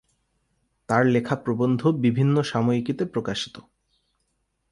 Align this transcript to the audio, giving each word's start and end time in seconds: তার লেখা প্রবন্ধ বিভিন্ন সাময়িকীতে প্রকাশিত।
তার 0.89 1.05
লেখা 1.05 1.35
প্রবন্ধ 1.35 1.81
বিভিন্ন 1.97 2.35
সাময়িকীতে 2.41 3.03
প্রকাশিত। 3.05 3.55